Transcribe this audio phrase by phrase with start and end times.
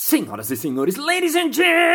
[0.00, 1.88] Senhoras e senhores, ladies and gentlemen,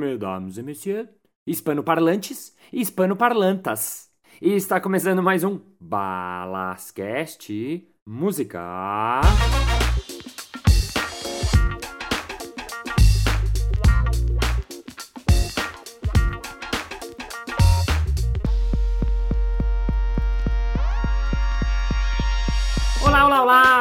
[0.00, 1.08] mesdames e messieurs,
[1.46, 4.10] hispanoparlantes e hispanoparlantas.
[4.42, 7.48] E está começando mais um Balascast
[8.04, 9.20] Música.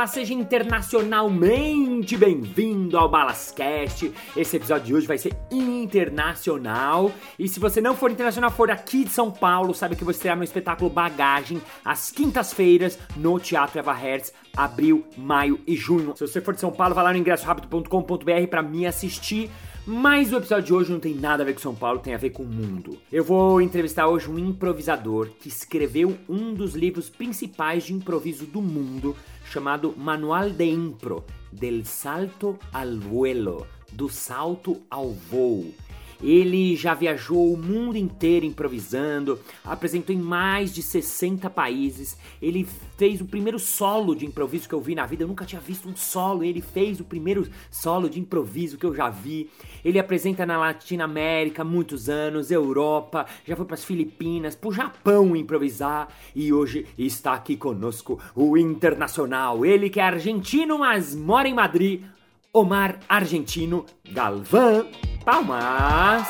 [0.07, 4.11] Seja internacionalmente bem-vindo ao Balascast.
[4.35, 7.11] Esse episódio de hoje vai ser internacional.
[7.37, 10.37] E se você não for internacional, for aqui de São Paulo, sabe que você estrear
[10.37, 16.15] no espetáculo Bagagem, às quintas-feiras, no Teatro Eva Hertz, abril, maio e junho.
[16.15, 19.49] Se você for de São Paulo, vai lá no ingressorápido.com.br para me assistir.
[19.85, 22.17] Mas o episódio de hoje não tem nada a ver com São Paulo, tem a
[22.17, 22.97] ver com o mundo.
[23.11, 28.61] Eu vou entrevistar hoje um improvisador que escreveu um dos livros principais de improviso do
[28.61, 35.73] mundo, chamado Manual de Impro, del salto al vuelo, do salto ao voo.
[36.21, 42.17] Ele já viajou o mundo inteiro improvisando, apresentou em mais de 60 países.
[42.41, 42.67] Ele
[42.97, 45.23] fez o primeiro solo de improviso que eu vi na vida.
[45.23, 46.43] Eu nunca tinha visto um solo.
[46.43, 49.49] Ele fez o primeiro solo de improviso que eu já vi.
[49.83, 54.73] Ele apresenta na Latina América muitos anos, Europa, já foi para as Filipinas, para o
[54.73, 59.65] Japão improvisar e hoje está aqui conosco o internacional.
[59.65, 62.03] Ele que é argentino, mas mora em Madrid.
[62.51, 64.87] Omar Argentino Galvão.
[65.29, 66.27] Palmas!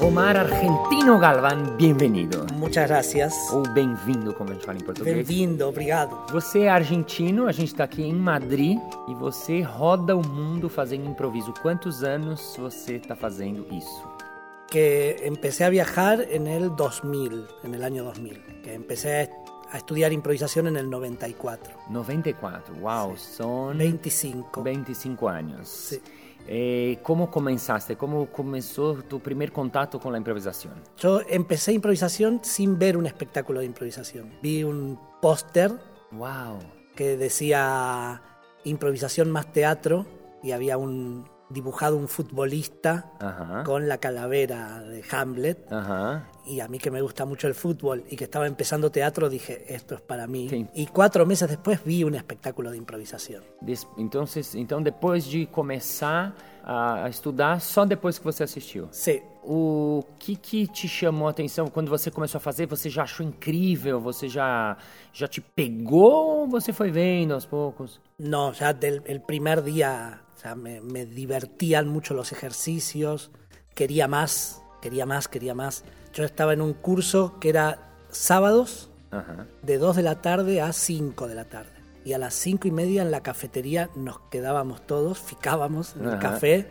[0.00, 2.46] Omar Argentino Galvão, bem-vindo.
[2.54, 3.34] Muchas gracias.
[3.52, 5.14] Ou bem-vindo, como a gente fala em português.
[5.14, 6.32] Bem-vindo, obrigado.
[6.32, 11.06] Você é argentino, a gente está aqui em Madrid e você roda o mundo fazendo
[11.06, 11.52] improviso.
[11.60, 14.07] Quantos anos você está fazendo isso?
[14.70, 18.60] Que empecé a viajar en el 2000, en el año 2000.
[18.62, 19.30] Que empecé
[19.70, 21.74] a estudiar improvisación en el 94.
[21.90, 24.62] 94, wow, son 25.
[24.62, 25.68] 25 anos.
[25.68, 26.02] Sí.
[26.50, 27.96] Eh, ¿Cómo comenzaste?
[27.96, 30.74] ¿Cómo comenzó tu primer contacto con la improvisación?
[30.96, 34.32] Yo empecé improvisación sin ver un espectáculo de improvisación.
[34.42, 35.72] Vi un póster
[36.12, 36.58] Wow.
[36.96, 38.22] que decía
[38.64, 40.06] improvisación más teatro
[40.42, 43.62] y había un dibujado un futbolista Ajá.
[43.64, 45.72] con la calavera de Hamlet.
[45.72, 46.28] Ajá.
[46.46, 49.64] Y a mí que me gusta mucho el fútbol y que estaba empezando teatro, dije,
[49.74, 50.48] esto es para mí.
[50.48, 50.66] Sí.
[50.74, 53.42] Y cuatro meses después vi un espectáculo de improvisación.
[53.60, 58.88] Des- Então, cês- então, depois de começar a, estudar, só depois que você assistiu.
[58.90, 62.66] Sí, O que que te chamou a atenção quando você começou a fazer?
[62.66, 63.98] Você já achou incrível?
[63.98, 64.76] Você já
[65.10, 67.98] já te pegou ou você foi vendo aos poucos?
[68.18, 73.30] no, ya del el primer día ya me, me divertían mucho los ejercicios,
[73.74, 75.84] quería más, quería más, quería más.
[76.12, 78.90] Yo estaba en un curso que era sábados
[79.62, 81.70] de 2 de la tarde a 5 de la tarde.
[82.04, 86.18] Y a las 5 y media en la cafetería nos quedábamos todos, ficábamos en el
[86.18, 86.70] café.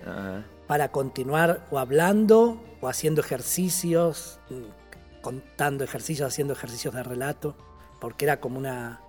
[0.68, 7.56] Para continuar o hablando o haciendo ejercicios, mm, contando ejercicios, haciendo ejercicios de relato,
[8.00, 9.02] porque era como una,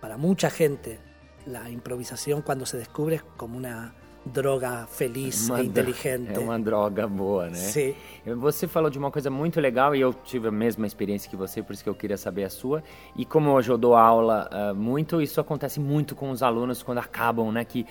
[0.00, 1.00] para mucha gente,
[1.46, 3.94] la improvisación cuando se descubre es como una
[4.26, 6.34] droga feliz Uma e inteligente.
[6.34, 7.54] É uma droga boa, né?
[7.54, 7.94] Sim.
[8.38, 11.62] Você falou de uma coisa muito legal e eu tive a mesma experiência que você,
[11.62, 12.82] por isso que eu queria saber a sua.
[13.14, 16.98] E como hoje eu dou aula ah, muito, isso acontece muito com os alunos quando
[16.98, 17.64] acabam, né?
[17.64, 17.86] Que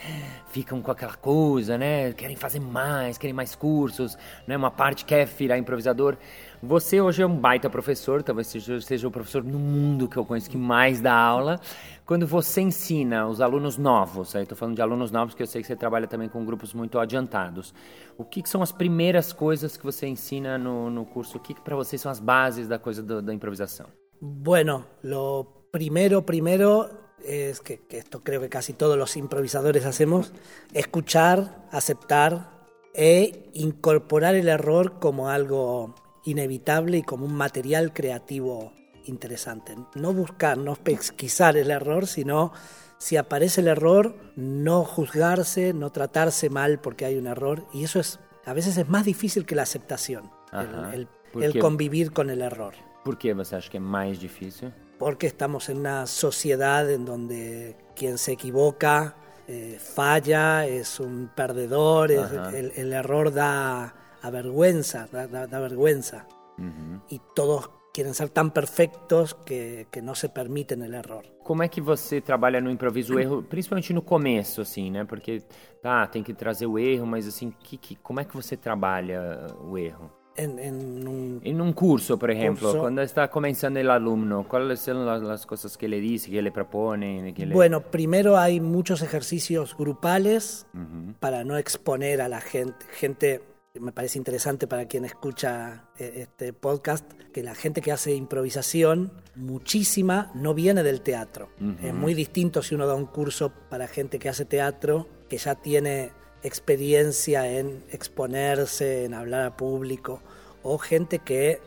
[0.48, 2.12] ficam com aquela coisa, né?
[2.14, 4.58] Querem fazer mais, querem mais cursos, né?
[4.58, 6.18] Uma parte quer virar improvisador.
[6.64, 10.50] Você hoje é um baita professor, talvez seja, o professor no mundo que eu conheço
[10.50, 11.60] que mais dá aula.
[12.06, 15.62] Quando você ensina os alunos novos, aí estou falando de alunos novos, que eu sei
[15.62, 17.74] que você trabalha também com grupos muito adiantados.
[18.18, 21.38] O que, que são as primeiras coisas que você ensina no, no curso?
[21.38, 23.88] O que, que para vocês são as bases da coisa do- da improvisação?
[24.22, 26.88] Bueno, lo primero, primero
[27.24, 30.32] es que, que esto creo que casi todos los improvisadores hacemos,
[30.74, 32.50] escuchar, aceptar
[32.96, 35.94] e incorporar el error como algo
[36.26, 38.74] inevitable y como un material creativo
[39.06, 39.76] interesante.
[39.96, 42.52] No buscar, no pesquisar el error, sino
[42.98, 47.66] si aparece el error, no juzgarse, no tratarse mal porque hay un error.
[47.74, 50.94] Y eso es, a veces es más difícil que la aceptación, el- Ajá.
[50.94, 51.60] el- ¿Por el qué?
[51.60, 52.74] convivir con el error
[53.04, 54.72] Por que você acha que é mais difícil?
[54.98, 59.16] porque estamos en una sociedad en donde quien se equivoca
[59.48, 62.32] eh, falla, es un perdedor, es-
[62.78, 63.94] el error da
[64.32, 66.28] da, da- da vergüenza.
[66.58, 67.02] Uhum.
[67.10, 71.22] Y todos quieren ser tan perfectos que, que não se permitem o erro.
[71.44, 75.06] Como é que você trabalha no improviso o erro, principalmente no começo, assim, né?
[75.06, 75.44] Porque
[75.82, 79.48] tá, tem que trazer o erro, mas assim, que, que, como é que você trabalha
[79.62, 80.12] o erro?
[80.38, 82.82] En, en, un, en un curso, por ejemplo, curso.
[82.82, 86.52] cuando está comenzando el alumno, ¿cuáles son las, las, cosas que le dice, que le
[86.52, 87.34] propone?
[87.34, 87.54] Que le...
[87.54, 91.14] Bueno, primero hay muchos ejercicios grupales uh -huh.
[91.22, 92.86] para no exponer a la gente.
[93.00, 93.42] Gente,
[93.80, 100.32] me parece interesante para quien escucha este podcast, que la gente que hace improvisación, muchísima,
[100.34, 101.50] no viene del teatro.
[101.60, 101.86] Uh -huh.
[101.88, 105.56] Es muy distinto si uno da un curso para gente que hace teatro, que ya
[105.56, 106.12] tiene
[106.44, 110.22] experiencia en exponerse, en hablar a público,
[110.64, 111.60] o gente que,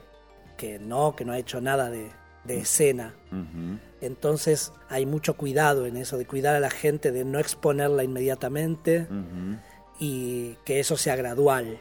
[0.56, 2.10] que no, que no ha hecho nada de,
[2.44, 3.14] de escena.
[3.30, 3.80] Uh -huh.
[4.00, 9.06] Entonces hay mucho cuidado en eso, de cuidar a la gente, de no exponerla inmediatamente
[9.10, 9.60] uh -huh.
[9.98, 11.78] y que eso sea gradual.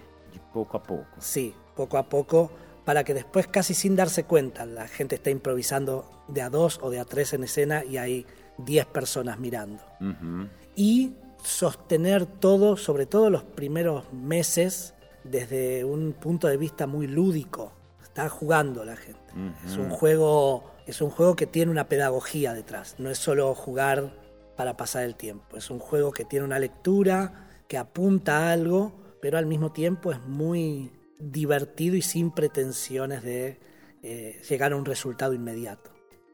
[0.53, 1.05] Poco a poco.
[1.19, 2.51] Sí, poco a poco,
[2.85, 6.89] para que después casi sin darse cuenta la gente está improvisando de a dos o
[6.89, 8.25] de a tres en escena y hay
[8.57, 9.83] diez personas mirando.
[9.99, 10.49] Uh -huh.
[10.75, 11.13] Y
[11.43, 17.73] sostener todo, sobre todo los primeros meses, desde un punto de vista muy lúdico.
[18.01, 19.19] Está jugando la gente.
[19.35, 19.65] Uh -huh.
[19.65, 22.95] Es un juego, es un juego que tiene una pedagogía detrás.
[22.97, 24.13] No es solo jugar
[24.55, 25.57] para pasar el tiempo.
[25.57, 28.93] Es un juego que tiene una lectura, que apunta a algo,
[29.27, 30.89] pero al mismo tiempo es muy
[31.19, 33.57] divertido y sin pretensiones de
[34.01, 35.91] eh, llegar a um resultado imediato.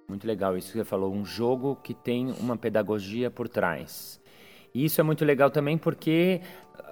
[0.07, 4.21] Muito legal isso que você falou, um jogo que tem uma pedagogia por trás.
[4.75, 6.41] E isso é muito legal também porque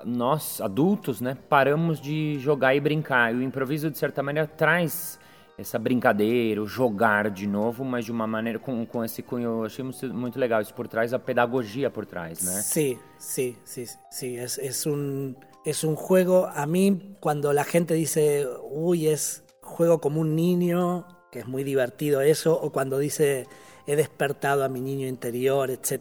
[0.04, 3.32] nós, adultos, né, paramos de jogar e brincar.
[3.32, 5.20] E o improviso, de certa maneira, traz
[5.56, 9.60] essa brincadeira, o jogar de novo, mas de uma maneira com, com esse cunho.
[9.60, 12.60] Eu achei muito, muito legal isso por trás, a pedagogia por trás, né?
[12.62, 14.38] Sí, sí, sí, sí.
[14.38, 15.36] Es, es, un,
[15.66, 16.48] es un juego.
[16.54, 21.64] A mí, cuando la gente dice, uy, es juego como un niño, que es muy
[21.64, 23.48] divertido eso, o cuando dice
[23.88, 25.92] he despertado a mi niño interior, etc.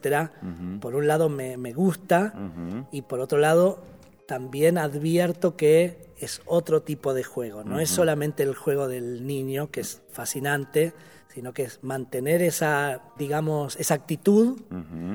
[0.42, 0.80] Uh -huh.
[0.80, 2.86] Por un lado me, me gusta uh -huh.
[2.92, 3.78] y por otro lado
[4.26, 7.82] también advierto que es otro tipo de juego, no uh -huh.
[7.82, 10.92] es solamente el juego del niño, que es fascinante,
[11.28, 14.60] sino que es mantener esa, digamos, esa actitud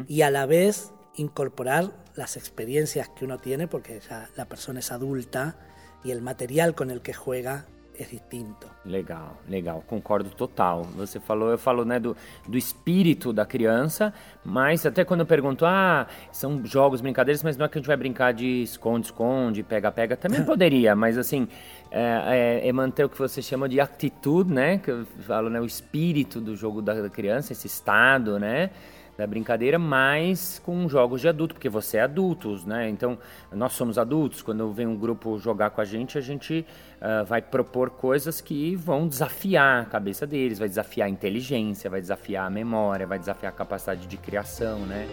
[0.07, 4.91] y a la vez incorporar las experiencias que uno tiene, porque ya la persona es
[4.91, 5.55] adulta
[6.03, 7.65] y el material con el que juega
[7.97, 8.69] é distinto.
[8.85, 10.83] Legal, legal, concordo total.
[10.95, 12.15] Você falou, eu falo, né, do,
[12.47, 14.13] do espírito da criança,
[14.43, 17.87] mas até quando eu pergunto, ah, são jogos, brincadeiras, mas não é que a gente
[17.87, 21.47] vai brincar de esconde-esconde, pega-pega, também poderia, mas assim,
[21.89, 25.59] é, é, é, manter o que você chama de atitude, né, que eu falo, né,
[25.59, 28.71] o espírito do jogo da criança, esse estado, né,
[29.17, 32.89] da brincadeira, mas com jogos de adulto, porque você é adultos, né?
[32.89, 33.17] Então,
[33.51, 36.65] nós somos adultos, quando vem um grupo jogar com a gente, a gente
[37.01, 42.01] uh, vai propor coisas que vão desafiar a cabeça deles, vai desafiar a inteligência, vai
[42.01, 45.07] desafiar a memória, vai desafiar a capacidade de criação, né?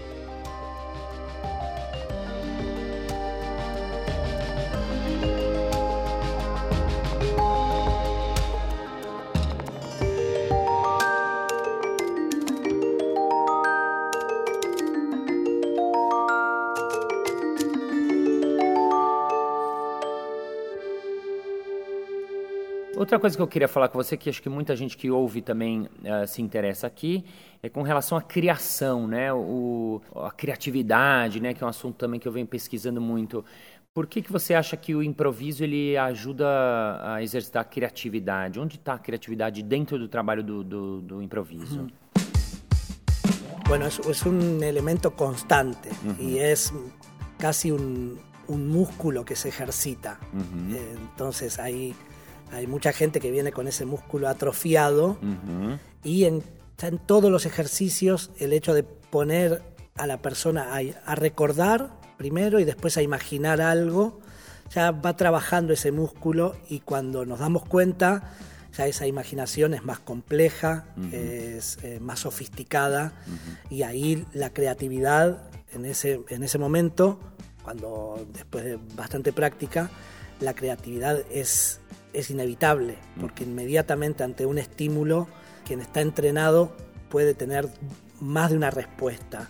[23.12, 25.42] Outra coisa que eu queria falar com você, que acho que muita gente que ouve
[25.42, 27.22] também uh, se interessa aqui,
[27.62, 29.30] é com relação à criação, né?
[29.30, 31.52] O, a criatividade, né?
[31.52, 33.44] Que é um assunto também que eu venho pesquisando muito.
[33.92, 36.46] Por que, que você acha que o improviso ele ajuda
[37.02, 38.58] a exercitar a criatividade?
[38.58, 41.80] Onde está a criatividade dentro do trabalho do, do, do improviso?
[41.80, 41.88] Uhum.
[43.68, 46.18] Bueno, es, es, un elemento constante uh -huh.
[46.18, 46.72] y es
[47.38, 50.18] casi un, un, músculo que se ejercita.
[50.32, 50.76] Uh -huh.
[50.76, 51.94] eh, entonces ahí
[52.52, 55.78] hay mucha gente que viene con ese músculo atrofiado uh -huh.
[56.04, 56.42] y en,
[56.82, 59.62] en, todos los ejercicios el hecho de poner
[59.96, 60.80] a la persona a,
[61.10, 64.20] a, recordar primero y después a imaginar algo,
[64.74, 68.34] ya va trabajando ese músculo y cuando nos damos cuenta
[68.76, 71.12] ya esa imaginación es más compleja, uh -huh.
[71.14, 73.74] es eh, más sofisticada uh -huh.
[73.76, 77.18] y ahí la creatividad en ese, en ese momento,
[77.62, 79.90] cuando después de bastante práctica,
[80.40, 81.80] la creatividad es
[82.12, 85.28] es inevitable, porque inmediatamente ante un estímulo,
[85.64, 86.72] quien está entrenado
[87.08, 87.68] puede tener
[88.20, 89.48] más de una respuesta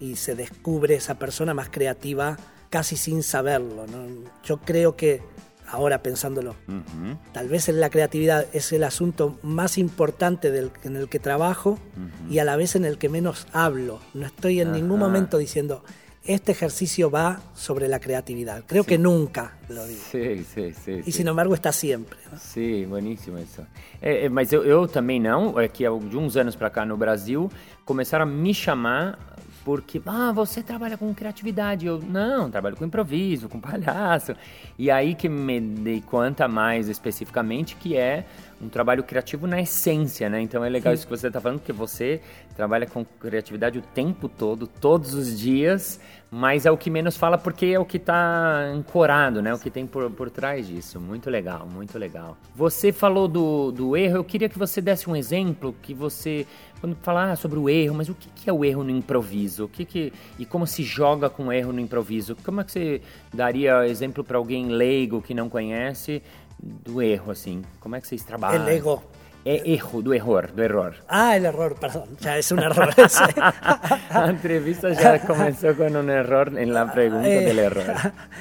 [0.00, 2.36] y se descubre esa persona más creativa
[2.70, 3.86] casi sin saberlo.
[3.86, 4.06] ¿no?
[4.44, 5.22] Yo creo que,
[5.66, 7.18] ahora pensándolo, uh -huh.
[7.32, 11.74] tal vez la creatividad es el asunto más importante del, en el que trabajo uh
[11.76, 12.32] -huh.
[12.32, 14.00] y a la vez en el que menos hablo.
[14.14, 14.74] No estoy en uh -huh.
[14.74, 15.84] ningún momento diciendo,
[16.24, 18.64] este ejercicio va sobre la creatividad.
[18.66, 20.00] Creo que nunca lo digo.
[20.10, 21.02] Sim, sim, sim.
[21.06, 22.04] E, sin embargo, está né?
[22.36, 23.66] Sim, bueníssimo isso.
[24.02, 26.96] É, é, mas eu, eu também não, é que de uns anos pra cá no
[26.96, 27.50] Brasil,
[27.84, 29.18] começaram a me chamar
[29.64, 31.86] porque, ah, você trabalha com criatividade.
[31.86, 34.34] Eu, não, trabalho com improviso, com palhaço.
[34.78, 38.26] E aí que me dei conta mais especificamente que é
[38.60, 40.40] um trabalho criativo na essência, né?
[40.40, 42.20] Então é legal isso que você está falando, porque você
[42.54, 45.98] trabalha com criatividade o tempo todo, todos os dias,
[46.30, 49.52] mas é o que menos fala porque é o que está ancorado, né?
[49.54, 51.00] O que tem por, por trás disso.
[51.00, 52.36] Muito legal, muito legal.
[52.54, 56.46] Você falou do, do erro, eu queria que você desse um exemplo que você,
[56.80, 59.64] quando falar sobre o erro, mas o que, que é o erro no improviso?
[59.64, 62.36] O que que, e como se joga com o erro no improviso?
[62.44, 63.02] Como é que você
[63.32, 66.22] daria exemplo para alguém leigo que não conhece
[66.62, 67.62] do erro, assim?
[67.80, 68.62] Como é que vocês trabalham?
[68.68, 69.02] El ego.
[69.44, 70.94] É erro, do error, do error.
[71.08, 72.08] Ah, el error, perdón.
[72.20, 72.92] Ya es un error.
[73.08, 73.22] Sí.
[74.10, 77.84] A entrevista ya comenzó con un error en la pregunta Eh, del error.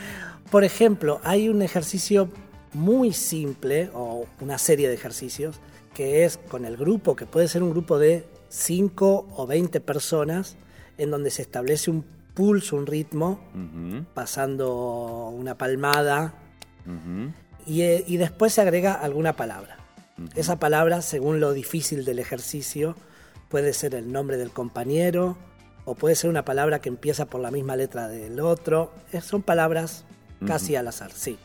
[0.51, 2.29] Por ejemplo, hay un ejercicio
[2.73, 5.59] muy simple o una serie de ejercicios
[5.93, 10.57] que es con el grupo, que puede ser un grupo de 5 o 20 personas,
[10.97, 16.33] en donde se establece un pulso, un ritmo, Ujú, pasando una palmada
[16.85, 17.31] ujú.
[17.69, 19.77] Y, eh, y después se agrega alguna palabra.
[20.35, 22.95] Esa palabra, según lo difícil del ejercicio,
[23.47, 25.37] puede ser el nombre del compañero
[25.85, 28.91] o puede ser una palabra que empieza por la misma letra del otro.
[29.13, 30.03] Eh, Son palabras
[30.45, 31.37] casi al azar, sí.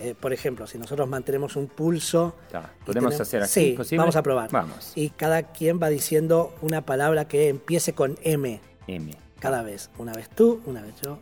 [0.00, 2.34] Eh, por ejemplo, si nosotros mantenemos un pulso...
[2.50, 3.98] Podemos tenemos- hacer así, Sí, posible?
[3.98, 4.50] vamos a probar.
[4.50, 4.92] Vamos.
[4.96, 9.14] Y cada quien va diciendo una palabra que empiece con M M.
[9.40, 9.90] cada vez.
[9.98, 11.18] Una vez tú, una vez yo.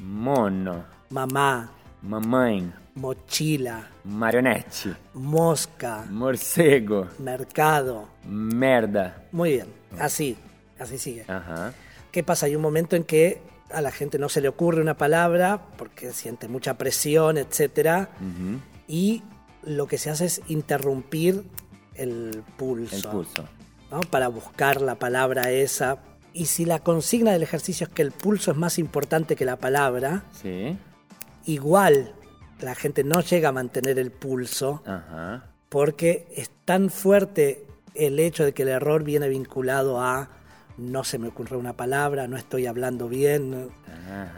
[0.00, 1.70] Mono, Mamá,
[2.02, 8.08] mamãe, mochila, marionete, mosca, morcego, mercado.
[8.26, 9.24] merda.
[9.32, 9.66] Muy bien,
[9.98, 10.36] así,
[10.78, 11.24] así sigue.
[11.28, 11.72] Aham.
[12.10, 12.46] ¿Qué pasa?
[12.46, 13.40] Hay un momento en que
[13.72, 18.60] a la gente no se le ocurre una palabra porque siente mucha presión, etcétera, Uhum.
[18.86, 19.22] y
[19.64, 21.44] lo que se hace es interrumpir
[21.94, 23.44] el pulso, El pulso.
[23.90, 24.00] ¿no?
[24.00, 25.98] para buscar la palabra esa.
[26.34, 29.56] Y si la consigna del ejercicio es que el pulso es más importante que la
[29.56, 30.78] palabra, Sim.
[31.46, 32.14] Igual
[32.60, 34.82] la gente no llega a mantener el pulso
[35.68, 40.28] porque es tan fuerte el hecho de que el error viene vinculado a
[40.78, 43.70] no se me ocurre una palabra, no estoy hablando bien,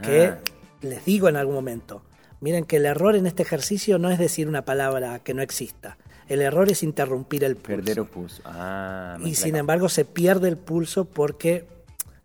[0.03, 0.35] que
[0.83, 2.03] les digo en algún momento,
[2.41, 5.97] miren que el error en este ejercicio no es decir una palabra que no exista,
[6.29, 7.77] el error es interrumpir el pulso.
[7.77, 8.43] Perder o pulso.
[8.45, 11.67] Ah, y sin embargo se pierde el pulso porque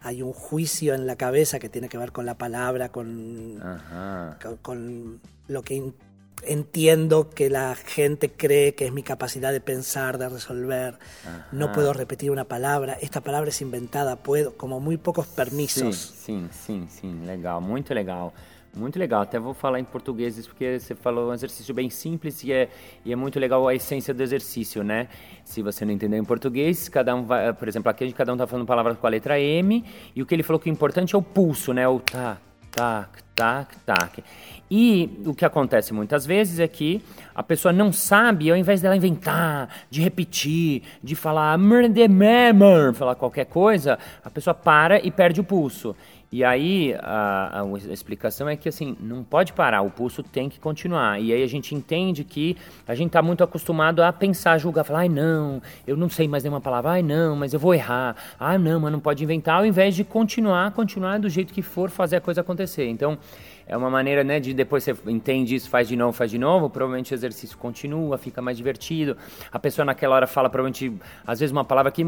[0.01, 3.61] hay un juicio en la cabeza que tiene que ver con la palabra, con,
[4.41, 5.91] con, con lo que
[6.43, 10.97] entiendo que la gente cree que es mi capacidad de pensar, de resolver.
[11.51, 15.95] No puedo repetir una palabra, esta palabra es inventada, puedo, como muy pocos Sim, permisos.
[15.97, 18.31] sim, sim, sim, legal, muito legal.
[18.75, 22.43] Muito legal, até vou falar em português isso porque você falou um exercício bem simples
[22.43, 22.69] e é,
[23.03, 25.07] e é muito legal a essência do exercício, né?
[25.43, 28.45] Se você não entendeu em português, cada um vai, por exemplo, aqui cada um tá
[28.45, 29.83] falando palavras com a letra M
[30.15, 31.87] e o que ele falou que o importante é o pulso, né?
[31.87, 32.39] O tac,
[32.71, 34.23] tac, tac, tac.
[34.69, 37.01] E o que acontece muitas vezes é que
[37.33, 41.57] a pessoa não sabe, ao invés dela inventar, de repetir, de falar
[42.93, 45.95] falar qualquer coisa, a pessoa para e perde o pulso.
[46.31, 50.59] E aí a, a- explicação é que assim, não pode parar, o pulso tem que
[50.59, 51.19] continuar.
[51.19, 52.55] E aí a gente entende que
[52.87, 56.43] a gente está muito acostumado a pensar, julgar, falar, ai não, eu não sei mais
[56.43, 59.65] nenhuma palavra, ai não, mas eu vou errar, ai não, mas não pode inventar, ao
[59.65, 62.87] invés de continuar, continuar do jeito que for fazer a coisa acontecer.
[62.87, 63.17] Então,
[63.69, 66.69] é uma maneira, né, de depois você entende isso, faz de novo, faz de novo,
[66.71, 69.15] provavelmente o exercício continua, fica mais divertido.
[69.51, 70.91] A pessoa naquela hora fala provavelmente,
[71.25, 72.01] às vezes, uma palavra que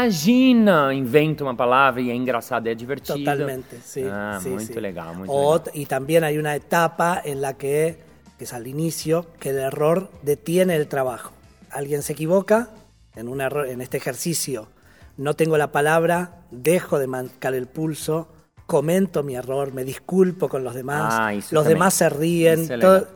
[0.00, 3.18] imagina, inventa uma palavra e é engraçado, é divertido.
[3.18, 4.02] Totalmente, sí.
[4.06, 4.78] Ah, sí, muito sí.
[4.80, 5.70] legal, muito O- legal.
[5.74, 7.96] Y también hay una etapa en la que,
[8.38, 11.32] que es al inicio, que el error detiene el trabajo.
[11.70, 12.68] Alguien se equivoca
[13.16, 14.68] en, un error, en este ejercicio,
[15.16, 18.28] no tengo la palabra, dejo de marcar el pulso,
[18.70, 21.68] comento mi error, me disculpo con los demás, Ah, los também.
[21.74, 23.08] demás se ríen, todo-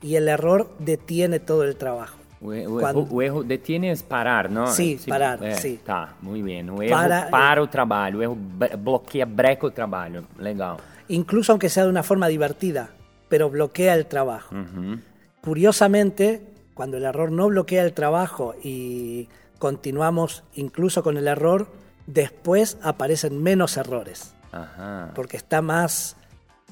[0.00, 2.16] y el error detiene todo el trabajo.
[2.40, 4.66] O, o Quando- erro, o erro detiene é parar, não?
[4.66, 5.76] Sim, Se- parar, sim.
[5.84, 6.64] Tá, muito bem.
[6.70, 10.24] O erro Para- para, o trabalho, o erro bre- bloqueia, breca o trabalho.
[10.38, 10.78] Legal.
[11.08, 12.88] Incluso aunque sea de una forma divertida,
[13.28, 14.54] pero bloquea el trabajo.
[14.56, 14.98] Uhum.
[15.42, 16.40] Curiosamente,
[16.74, 19.28] cuando el error no bloquea el trabajo y
[19.58, 21.68] continuamos incluso con el error,
[22.06, 25.10] después aparecen menos errores, Aham.
[25.14, 26.16] porque está más,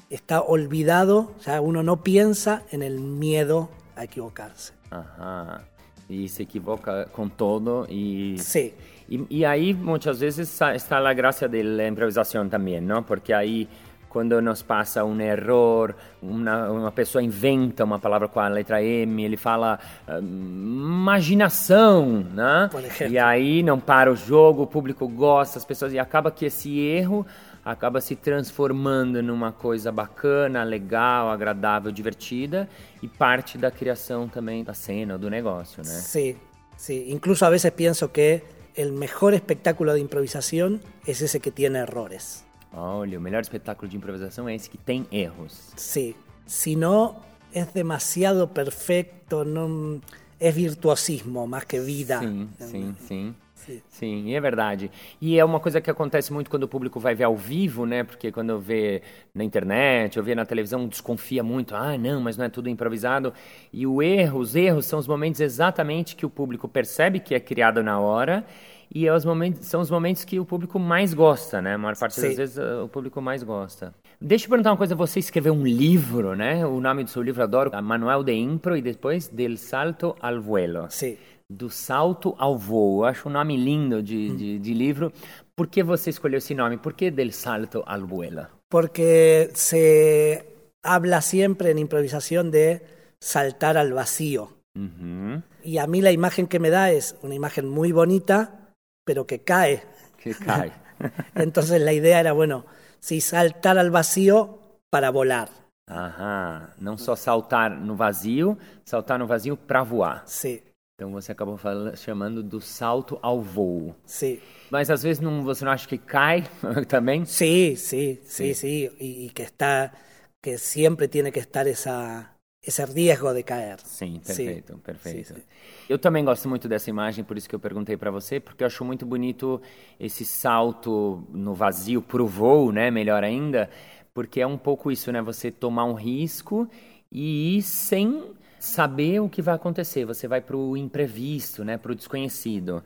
[0.09, 4.73] está olvidado, o sea, uno no piensa en el miedo a equivocarse.
[4.91, 5.61] Aham.
[6.09, 8.35] E se equivoca com todo e...
[8.37, 8.73] Sí.
[9.09, 13.01] E, e aí, muitas vezes, está a graça da improvisação também, não?
[13.01, 13.67] Porque aí
[14.11, 19.23] quando nos passa um erro, uma, uma pessoa inventa uma palavra com a letra M,
[19.23, 22.69] ele fala uh, imaginação, né?
[23.09, 26.77] E aí não para o jogo, o público gosta, as pessoas e acaba que esse
[26.77, 27.25] erro
[27.63, 32.67] acaba se transformando numa coisa bacana, legal, agradável, divertida
[33.01, 35.89] e parte da criação também da cena, do negócio, né?
[35.89, 36.35] Sim,
[36.75, 37.11] sim.
[37.11, 38.41] Incluso a vezes penso que
[38.77, 42.43] o melhor espectáculo de improvisação é esse que tem errores.
[42.73, 45.71] Olha, o melhor espetáculo de improvisação é esse que tem erros.
[45.75, 46.15] Sim.
[46.47, 47.17] Se não
[47.53, 50.01] é demasiado perfeito, não
[50.39, 52.19] é virtuosismo mais que vida.
[52.19, 53.35] Sim, sim, sim.
[53.65, 53.81] Sim.
[53.89, 54.89] Sim, é verdade.
[55.21, 58.03] E é uma coisa que acontece muito quando o público vai ver ao vivo, né?
[58.03, 59.01] Porque quando vê
[59.33, 61.75] na internet ou vê na televisão, desconfia muito.
[61.75, 63.33] Ah, não, mas não é tudo improvisado.
[63.71, 67.39] E o erro, os erros são os momentos exatamente que o público percebe que é
[67.39, 68.45] criado na hora
[68.93, 71.75] e é os momentos, são os momentos que o público mais gosta, né?
[71.75, 72.27] A maior parte Sim.
[72.27, 73.93] das vezes o público mais gosta.
[74.19, 76.65] Deixa eu perguntar uma coisa, você escreveu um livro, né?
[76.65, 80.87] O nome do seu livro, adoro, Manual de Impro e depois Del Salto al Vuelo.
[80.89, 81.17] Sim.
[81.51, 83.01] Do Salto ao Voo.
[83.01, 84.35] Eu acho um nome lindo de, hum.
[84.37, 85.11] de, de livro.
[85.55, 86.77] Por que você escolheu esse nome?
[86.77, 88.47] Por que Del Salto al Vuelo?
[88.69, 90.45] Porque se
[90.81, 92.81] habla siempre en improvisación de
[93.19, 94.53] saltar al vacío.
[94.75, 95.43] Uh -huh.
[95.63, 98.71] Y a mí la imagen que me da es una imagen muy bonita,
[99.05, 99.83] pero que cae.
[100.17, 100.71] Que cae.
[101.35, 102.65] Entonces la idea era, bueno,
[102.99, 105.49] si saltar al vacío para volar.
[105.89, 110.23] Aham, não só saltar no vazio, saltar no vazio para voar.
[110.25, 110.61] Sim.
[111.01, 113.95] Então você acabou falando, chamando do salto ao voo.
[114.05, 114.37] Sim.
[114.69, 116.43] Mas às vezes não, você não acha que cai
[116.87, 117.25] também?
[117.25, 118.67] Sim, sim, sim, sim.
[118.99, 119.91] E, e que está,
[120.39, 122.29] que sempre tem que estar essa
[122.63, 123.79] esse risco de cair.
[123.83, 124.79] Sim, perfeito, sim.
[124.79, 125.33] perfeito.
[125.33, 125.41] Sim,
[125.89, 128.67] Eu também gosto muito dessa imagem, por isso que eu perguntei para você, porque eu
[128.67, 129.59] acho muito bonito
[129.99, 132.91] esse salto no vazio para o voo, né?
[132.91, 133.71] Melhor ainda,
[134.13, 135.19] porque é um pouco isso, né?
[135.19, 136.69] Você tomar um risco
[137.11, 140.05] e ir sem saber o que vai acontecer.
[140.05, 141.77] Você vai para o imprevisto, né?
[141.77, 142.83] Para o desconhecido.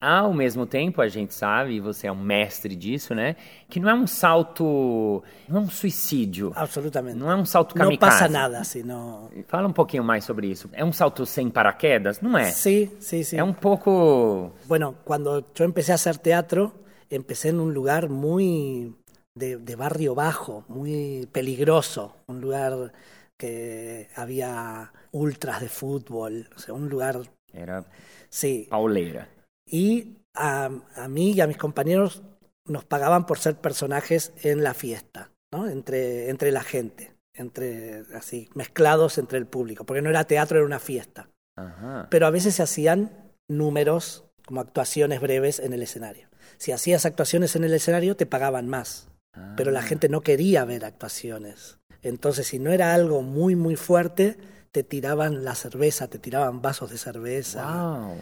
[0.00, 3.36] Ao mesmo tempo, a gente sabe, e você é um mestre disso, né?
[3.68, 5.22] Que não é um salto.
[5.46, 6.52] Não é um suicídio.
[6.56, 7.18] Absolutamente.
[7.18, 8.00] Não é um salto kamikaze.
[8.00, 9.30] Não passa nada, assim, não...
[9.46, 10.70] Fala um pouquinho mais sobre isso.
[10.72, 12.22] É um salto sem paraquedas?
[12.22, 12.46] Não é?
[12.50, 13.36] Sim, sim, sim.
[13.36, 14.52] É um pouco.
[14.66, 16.72] Bueno, quando eu empecé a hacer teatro,
[17.10, 18.98] empecé em um lugar muito.
[19.32, 22.92] De, de barrio bajo, muy peligroso, un lugar
[23.40, 27.22] que había ultras de fútbol, o sea, un lugar...
[27.54, 27.86] Era
[28.28, 28.68] sí.
[28.70, 29.28] pauleira.
[29.66, 32.22] y a, a, mí y a mis compañeros
[32.66, 35.68] nos pagaban por ser personajes en la fiesta, ¿no?
[35.68, 40.66] entre, entre la gente, entre así, mezclados entre el público, porque no era teatro, era
[40.66, 41.30] una fiesta.
[41.56, 42.08] Ajá.
[42.10, 46.28] Pero a veces se hacían números como actuaciones breves en el escenario.
[46.58, 49.54] Si hacías actuaciones en el escenario te pagaban más, ah.
[49.56, 51.79] pero la gente no quería ver actuaciones.
[52.02, 54.36] Entonces, si no era algo muy, muy fuerte,
[54.72, 57.64] te tiraban la cerveza, te tiraban vasos de cerveza.
[58.02, 58.16] Wow.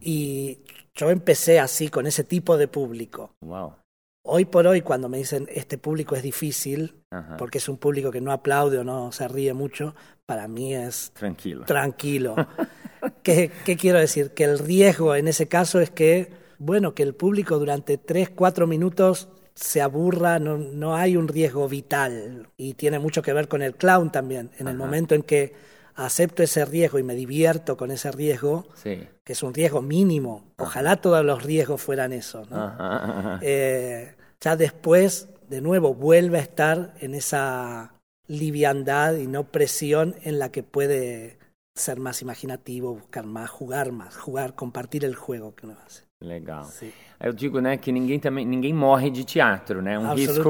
[0.00, 0.58] Y
[0.94, 3.34] yo empecé así, con ese tipo de público.
[3.40, 3.74] Wow.
[4.22, 7.36] Hoy por hoy, cuando me dicen este público es difícil, Ajá.
[7.38, 9.94] porque es un público que no aplaude o no se ríe mucho,
[10.26, 11.64] para mí es Tranquilo.
[11.64, 12.36] tranquilo.
[13.22, 14.32] ¿Qué, ¿Qué quiero decir?
[14.32, 18.66] Que el riesgo en ese caso es que, bueno, que el público durante tres, cuatro
[18.66, 19.30] minutos
[19.60, 22.48] se aburra, no, no hay un riesgo vital.
[22.56, 24.50] Y tiene mucho que ver con el clown también.
[24.58, 25.52] En el momento en que
[25.96, 29.06] acepto ese riesgo y me divierto con ese riesgo, Sí.
[29.22, 30.44] que es un riesgo mínimo.
[30.56, 32.46] Ojalá todos los riesgos fueran eso.
[32.50, 32.56] ¿no?
[32.56, 33.40] Ajá, ajá.
[33.42, 37.92] Eh, ya después, de nuevo, vuelve a estar en esa
[38.28, 41.38] liviandad y no presión en la que puede
[41.74, 46.04] ser más imaginativo, buscar más, jugar más, jugar, compartir el juego que uno hace.
[46.20, 46.64] Legal.
[46.64, 46.92] Sí.
[47.18, 49.98] Eu digo, né, que ninguém também ninguém morre de teatro, né?
[49.98, 50.48] Um risco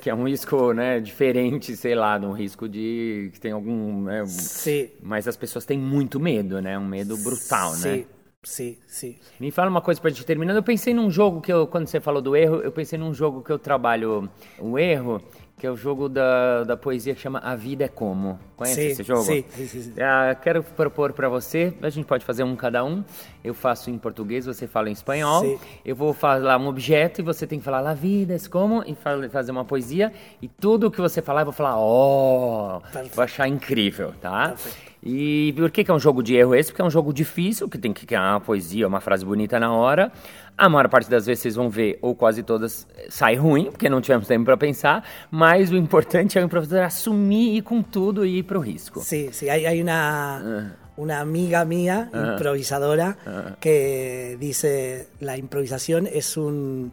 [0.00, 4.02] que é um risco, né, diferente, sei lá, de um risco de que tem algum,
[4.02, 6.76] né, Sí, mas as pessoas têm muito medo, né?
[6.76, 7.76] Um medo brutal, né?
[7.76, 8.06] sí,
[8.42, 9.18] sí, sí.
[9.38, 10.56] Me fala uma coisa pra gente terminando.
[10.56, 13.42] Eu pensei num jogo que eu, quando você falou do erro, eu pensei num jogo
[13.42, 15.22] que eu trabalho o erro,
[15.62, 18.36] que é o jogo da, da poesia que chama A Vida é Como.
[18.56, 19.22] Conhece Sim, esse jogo?
[19.22, 19.92] sim, sim, sim.
[20.00, 23.04] Ah, quero propor pra você, a gente pode fazer um cada um.
[23.44, 25.40] Eu faço em português, você fala em espanhol.
[25.44, 25.60] Sim.
[25.84, 28.96] Eu vou falar um objeto e você tem que falar La vida é como e
[28.96, 30.12] fa- fazer uma poesia.
[30.42, 33.14] E tudo que você falar, eu vou falar, oh, Perfeito.
[33.14, 34.48] vou achar incrível, tá?
[34.48, 34.91] Perfeito.
[35.04, 36.70] E por que, que é um jogo de erro esse?
[36.70, 39.72] Porque é um jogo difícil, que tem que criar uma poesia, uma frase bonita na
[39.72, 40.12] hora.
[40.56, 44.00] A maior parte das vezes vocês vão ver, ou quase todas, sai ruim, porque não
[44.00, 45.04] tivemos tempo para pensar.
[45.28, 49.00] Mas o importante é o improvisador assumir e ir com tudo e ir pro risco.
[49.00, 50.76] Sí, sí, hay, hay una,
[51.20, 52.34] amiga mía, Ajá.
[52.34, 53.56] improvisadora, Ajá.
[53.58, 56.92] que dice, la improvisación es un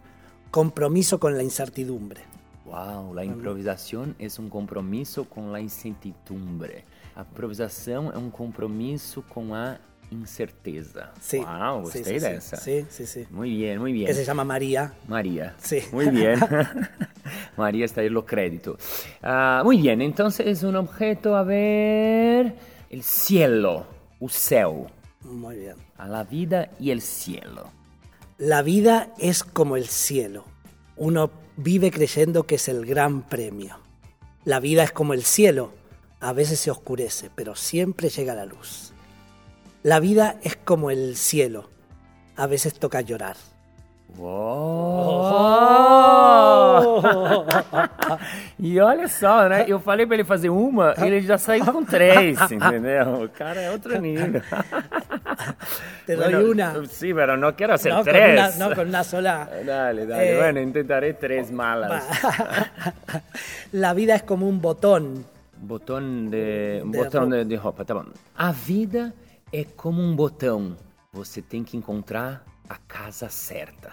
[0.49, 2.21] compromiso con la incertidumbre.
[2.65, 6.85] Uau, a improvisação é um compromisso com a incertidumbre.
[7.19, 9.77] A improvisação é um compromisso com a
[10.09, 11.09] incerteza.
[11.19, 11.39] Sí.
[11.39, 12.25] Uau, sí, gostei sí, sí.
[12.25, 12.55] dessa.
[12.55, 13.27] Sí, sí, sí.
[13.29, 14.07] Muy bien, muy bien.
[14.07, 14.93] Que se llama María.
[15.05, 15.53] María.
[15.57, 15.83] Sí.
[15.91, 16.39] Muy bien.
[17.57, 18.77] María está ahí lo crédito.
[19.21, 22.55] Ah, muy bien, entonces un objeto, a ver,
[22.89, 23.85] el cielo,
[24.21, 24.87] o céu,
[25.19, 25.75] Muy bien.
[25.97, 27.69] a la vida y el cielo.
[28.37, 30.45] La vida es como el cielo.
[30.95, 33.77] Uno vive creyendo que es el gran premio.
[34.45, 35.73] La vida es como el cielo.
[36.21, 38.93] A veces se oscurece, pero siempre llega la luz.
[39.83, 41.69] La vida es como el cielo.
[42.35, 43.37] A veces toca llorar.
[44.17, 45.39] Uou!
[48.59, 49.65] e olha só, né?
[49.67, 53.23] Eu falei pra ele fazer uma, ele já saiu com três, entendeu?
[53.23, 54.41] O cara é outro nível.
[56.05, 56.73] Te doy Bueno, una.
[56.89, 58.55] Sí, pero no quiero hacer No, con tres.
[58.55, 59.49] una, no, con una sola.
[59.65, 60.33] Dale, dale.
[60.33, 62.03] Eh, bueno, intentaré tres malas.
[63.71, 65.25] La vida es como un botón.
[65.61, 68.05] Botão de, um botão de, de roupa, tá bom.
[68.35, 69.13] A vida
[69.51, 70.77] é como um botão.
[71.11, 73.91] Você tem que encontrar a casa certa.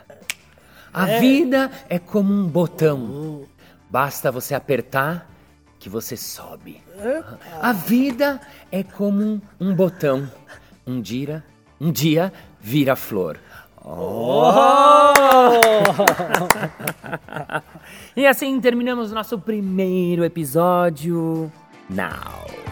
[0.92, 3.44] A vida é como um botão.
[3.90, 5.30] Basta você apertar
[5.78, 6.82] que você sobe.
[7.60, 10.30] A vida é como um, um botão.
[10.86, 11.44] Um dia,
[11.80, 13.38] um dia vira flor.
[18.16, 21.52] E assim terminamos nosso primeiro episódio.
[21.90, 22.65] Now.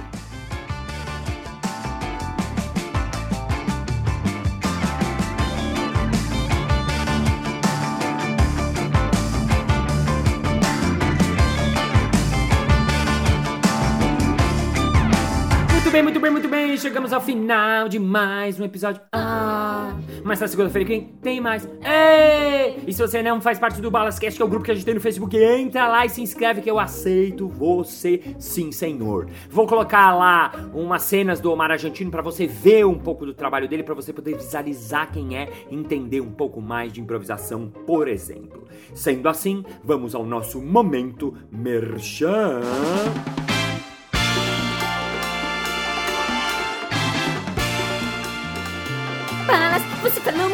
[15.94, 16.76] Bem, muito bem, muito bem.
[16.76, 19.00] Chegamos ao final de mais um episódio.
[19.12, 19.92] Ah,
[20.24, 21.68] mas na segunda-feira quem tem mais?
[21.84, 22.82] Ei!
[22.84, 24.84] E se você não faz parte do Balascast, que é o grupo que a gente
[24.84, 29.28] tem no Facebook, entra lá e se inscreve que eu aceito você, sim, senhor.
[29.48, 33.68] Vou colocar lá umas cenas do Omar Argentino pra você ver um pouco do trabalho
[33.68, 38.66] dele, pra você poder visualizar quem é, entender um pouco mais de improvisação, por exemplo.
[38.96, 42.62] Sendo assim, vamos ao nosso momento merchan.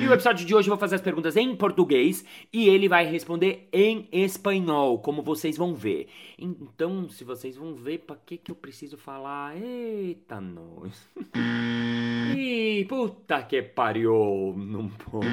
[0.00, 3.06] E o episódio de hoje eu vou fazer as perguntas em português e ele vai
[3.06, 6.08] responder em espanhol, como vocês vão ver.
[6.36, 9.56] Então, se vocês vão ver, pra que que eu preciso falar?
[9.56, 11.08] Eita, nós.
[12.36, 14.52] Ih, puta que pariu.
[14.56, 15.28] Não pode.